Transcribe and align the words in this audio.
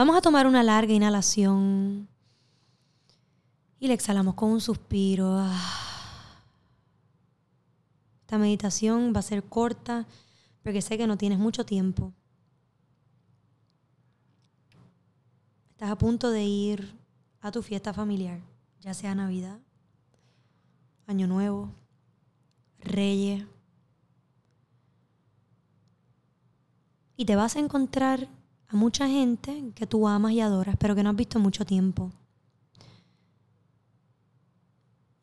Vamos 0.00 0.16
a 0.16 0.22
tomar 0.22 0.46
una 0.46 0.62
larga 0.62 0.94
inhalación 0.94 2.08
y 3.78 3.86
le 3.86 3.92
exhalamos 3.92 4.34
con 4.34 4.50
un 4.50 4.62
suspiro. 4.62 5.36
Ah. 5.38 6.40
Esta 8.22 8.38
meditación 8.38 9.12
va 9.14 9.18
a 9.18 9.22
ser 9.22 9.44
corta 9.44 10.06
porque 10.62 10.80
sé 10.80 10.96
que 10.96 11.06
no 11.06 11.18
tienes 11.18 11.38
mucho 11.38 11.66
tiempo. 11.66 12.14
Estás 15.72 15.90
a 15.90 15.98
punto 15.98 16.30
de 16.30 16.44
ir 16.44 16.94
a 17.42 17.52
tu 17.52 17.60
fiesta 17.60 17.92
familiar, 17.92 18.40
ya 18.80 18.94
sea 18.94 19.14
Navidad, 19.14 19.58
Año 21.06 21.26
Nuevo, 21.26 21.74
Reyes. 22.78 23.44
Y 27.18 27.26
te 27.26 27.36
vas 27.36 27.56
a 27.56 27.58
encontrar 27.58 28.39
a 28.70 28.76
mucha 28.76 29.08
gente 29.08 29.72
que 29.74 29.86
tú 29.86 30.06
amas 30.06 30.32
y 30.32 30.40
adoras, 30.40 30.76
pero 30.78 30.94
que 30.94 31.02
no 31.02 31.10
has 31.10 31.16
visto 31.16 31.40
mucho 31.40 31.66
tiempo. 31.66 32.12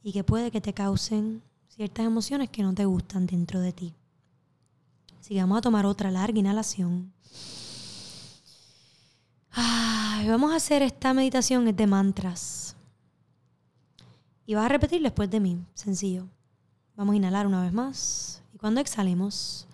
Y 0.04 0.12
que 0.12 0.24
puede 0.24 0.52
que 0.52 0.60
te 0.60 0.74
causen 0.74 1.42
ciertas 1.70 2.06
emociones 2.06 2.50
que 2.50 2.62
no 2.62 2.74
te 2.74 2.86
gustan 2.86 3.26
dentro 3.26 3.62
de 3.62 3.72
ti. 3.72 3.94
Así 5.20 5.34
que 5.34 5.40
vamos 5.40 5.60
a 5.60 5.62
tomar 5.62 5.86
otra 5.86 6.12
larga 6.12 6.38
inhalación. 6.38 7.14
vamos 10.28 10.52
a 10.52 10.58
hacer 10.58 10.82
esta 10.82 11.14
meditación 11.14 11.70
es 11.70 11.78
de 11.78 11.88
mantras. 11.88 12.76
Y 14.46 14.56
vas 14.56 14.66
a 14.66 14.70
repetir 14.70 15.02
después 15.02 15.30
de 15.30 15.40
mí, 15.40 15.58
sencillo. 15.74 16.28
Vamos 16.98 17.14
a 17.14 17.18
inhalar 17.18 17.48
una 17.48 17.62
vez 17.62 17.72
más. 17.72 18.42
Y 18.54 18.58
cuando 18.58 18.82
exhalemos, 18.82 19.68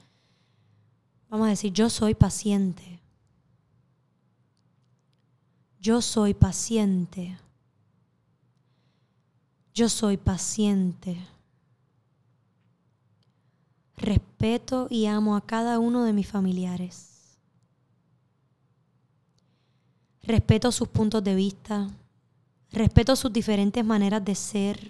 vamos 1.27 1.47
a 1.47 1.49
decir, 1.49 1.73
yo 1.73 1.89
soy 1.89 2.13
paciente. 2.13 3.02
Yo 5.83 6.01
soy 6.01 6.33
paciente. 6.33 7.37
Yo 9.73 9.89
soy 9.89 10.15
paciente. 10.15 11.17
Respeto 13.97 14.87
y 14.89 15.07
amo 15.07 15.35
a 15.35 15.45
cada 15.45 15.79
uno 15.79 16.05
de 16.05 16.13
mis 16.13 16.25
familiares. 16.25 17.37
Respeto 20.21 20.71
sus 20.71 20.87
puntos 20.87 21.21
de 21.21 21.35
vista. 21.35 21.89
Respeto 22.71 23.17
sus 23.17 23.33
diferentes 23.33 23.83
maneras 23.83 24.23
de 24.23 24.35
ser. 24.35 24.89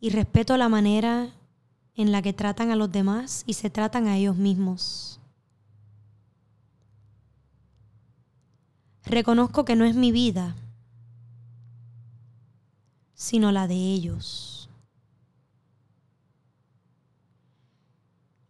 Y 0.00 0.08
respeto 0.08 0.56
la 0.56 0.70
manera 0.70 1.34
en 1.96 2.12
la 2.12 2.22
que 2.22 2.32
tratan 2.32 2.70
a 2.70 2.76
los 2.76 2.90
demás 2.90 3.44
y 3.46 3.52
se 3.52 3.68
tratan 3.68 4.06
a 4.06 4.16
ellos 4.16 4.36
mismos. 4.36 5.20
Reconozco 9.08 9.64
que 9.64 9.74
no 9.74 9.86
es 9.86 9.96
mi 9.96 10.12
vida, 10.12 10.54
sino 13.14 13.52
la 13.52 13.66
de 13.66 13.74
ellos. 13.74 14.68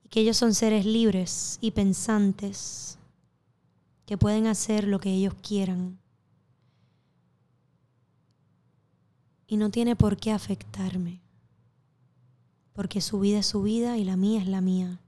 Y 0.03 0.09
que 0.09 0.21
ellos 0.21 0.37
son 0.37 0.55
seres 0.55 0.85
libres 0.85 1.59
y 1.61 1.71
pensantes 1.71 2.99
que 4.05 4.19
pueden 4.19 4.49
hacer 4.49 4.89
lo 4.89 4.99
que 4.99 5.11
ellos 5.11 5.35
quieran. 5.35 6.01
Y 9.47 9.59
no 9.59 9.71
tiene 9.71 9.95
por 9.95 10.17
qué 10.17 10.33
afectarme, 10.33 11.21
porque 12.73 13.01
su 13.01 13.21
vida 13.21 13.39
es 13.39 13.47
su 13.47 13.63
vida 13.63 13.97
y 13.97 14.05
la 14.05 14.17
mía 14.17 14.41
es 14.41 14.49
la 14.49 14.61
mía. 14.61 15.01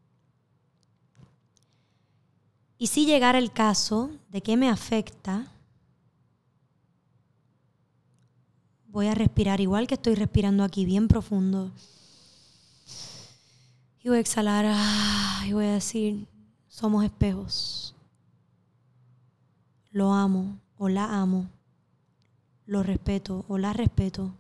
Y 2.81 2.87
si 2.87 3.05
llegara 3.05 3.39
el 3.39 3.53
caso 3.53 4.09
de 4.31 4.41
que 4.41 4.57
me 4.57 4.71
afecta, 4.71 5.53
voy 8.87 9.07
a 9.09 9.15
respirar 9.15 9.61
igual 9.61 9.87
que 9.87 9.97
estoy 9.97 10.15
respirando 10.15 10.65
aquí, 10.65 10.87
bien 10.87 11.07
profundo. 11.07 11.73
Y 14.03 14.09
voy 14.09 14.17
a 14.17 14.21
exhalar 14.23 14.65
ah, 14.67 15.45
y 15.47 15.53
voy 15.53 15.67
a 15.67 15.75
decir, 15.75 16.27
somos 16.69 17.05
espejos. 17.05 17.95
Lo 19.91 20.15
amo 20.15 20.59
o 20.79 20.89
la 20.89 21.21
amo. 21.21 21.51
Lo 22.65 22.83
respeto 22.83 23.45
o 23.49 23.59
la 23.59 23.75
respeto. 23.75 24.33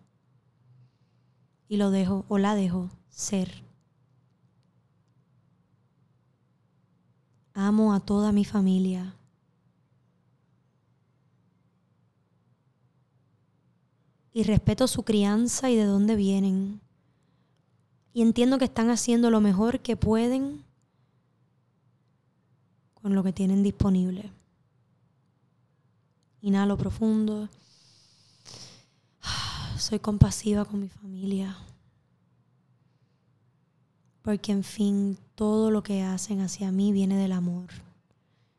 Y 1.69 1.77
lo 1.77 1.91
dejo 1.91 2.25
o 2.29 2.39
la 2.39 2.55
dejo 2.55 2.89
ser. 3.11 3.70
Amo 7.61 7.93
a 7.93 8.01
toda 8.01 8.33
mi 8.33 8.47
familia. 8.47 9.15
Y 14.33 14.45
respeto 14.45 14.87
su 14.87 15.03
crianza 15.03 15.69
y 15.69 15.77
de 15.77 15.85
dónde 15.85 16.17
vienen. 16.17 16.81
Y 18.15 18.23
entiendo 18.23 18.57
que 18.57 18.65
están 18.65 18.89
haciendo 18.89 19.29
lo 19.29 19.43
mejor 19.43 19.81
que 19.81 19.95
pueden 19.95 20.65
con 22.95 23.15
lo 23.15 23.23
que 23.23 23.35
tienen 23.35 23.63
disponible. 23.63 24.33
Inhalo 26.41 26.79
profundo. 26.79 27.51
Soy 29.77 29.99
compasiva 29.99 30.65
con 30.65 30.81
mi 30.81 30.89
familia 30.89 31.59
porque 34.23 34.53
en 34.53 34.65
fin 34.65 35.19
todo 35.35 35.71
lo 35.71 35.83
que 35.83 36.03
hacen 36.03 36.41
hacia 36.41 36.71
mí 36.71 36.93
viene 36.93 37.17
del 37.17 37.33
amor, 37.33 37.69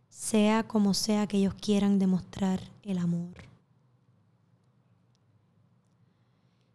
sea 0.09 0.67
como 0.67 0.93
sea 0.93 1.27
que 1.27 1.37
ellos 1.37 1.53
quieran 1.53 1.99
demostrar 1.99 2.59
el 2.83 2.97
amor. 2.97 3.51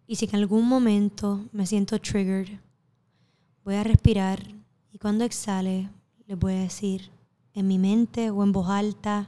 Y 0.07 0.17
si 0.17 0.27
en 0.27 0.37
algún 0.37 0.69
momento 0.69 1.45
me 1.53 1.67
siento 1.67 1.99
triggered, 2.01 2.61
voy 3.65 3.75
a 3.75 3.83
respirar 3.83 4.41
y 4.93 4.99
cuando 4.99 5.25
exhale 5.25 5.91
les 6.27 6.39
voy 6.39 6.55
a 6.55 6.61
decir 6.61 7.11
en 7.55 7.67
mi 7.67 7.79
mente 7.79 8.31
o 8.31 8.43
en 8.45 8.53
voz 8.53 8.69
alta 8.69 9.27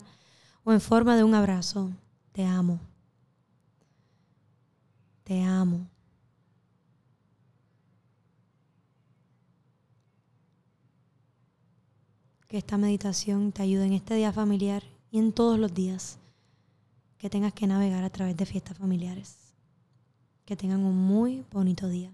o 0.63 0.73
en 0.73 0.81
forma 0.81 1.17
de 1.17 1.25
un 1.25 1.35
abrazo, 1.35 1.91
te 2.33 2.45
amo. 2.45 2.79
Te 5.25 5.43
amo. 5.43 5.87
Que 12.49 12.57
esta 12.57 12.79
meditación 12.79 13.53
te 13.53 13.63
ayude 13.63 13.85
en 13.85 13.93
este 13.93 14.15
día 14.15 14.33
familiar 14.33 14.83
y 15.11 15.19
en 15.19 15.33
todos 15.33 15.59
los 15.59 15.75
días 15.75 16.19
que 17.19 17.29
tengas 17.29 17.53
que 17.53 17.67
navegar 17.67 18.05
a 18.05 18.11
través 18.11 18.37
de 18.37 18.47
fiestas 18.47 18.79
familiares. 18.79 19.37
Que 20.47 20.57
tengan 20.57 20.83
un 20.83 20.97
muy 20.97 21.45
bonito 21.53 21.89
día. 21.89 22.11